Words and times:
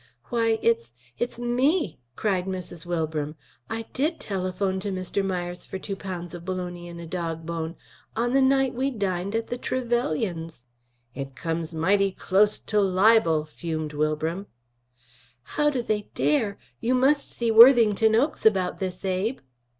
why! 0.31 0.57
it's 0.63 0.91
it's 1.19 1.37
me!" 1.37 1.99
cried 2.15 2.47
Mrs. 2.47 2.87
Wilbram. 2.87 3.35
"I 3.69 3.83
did 3.93 4.19
telephone 4.19 4.79
to 4.79 4.91
Mr. 4.91 5.23
Myers 5.23 5.63
for 5.63 5.77
two 5.77 5.95
pounds 5.95 6.33
of 6.33 6.43
bologna 6.43 6.89
and 6.89 6.99
a 6.99 7.05
dog 7.05 7.45
bone 7.45 7.75
on 8.15 8.33
the 8.33 8.41
night 8.41 8.73
we 8.73 8.89
dined 8.89 9.35
at 9.35 9.45
the 9.45 9.59
Trevelyans'!" 9.59 10.65
"It 11.13 11.35
comes 11.35 11.71
mighty 11.75 12.11
close 12.13 12.57
to 12.61 12.81
libel," 12.81 13.45
fumed 13.45 13.93
Wilbram. 13.93 14.47
"How 15.43 15.69
do 15.69 15.83
they 15.83 16.09
dare! 16.15 16.57
You 16.79 16.95
must 16.95 17.29
see 17.29 17.51
Worthington 17.51 18.15
Oakes 18.15 18.43
about 18.43 18.79
this, 18.79 19.05
Abe." 19.05 19.37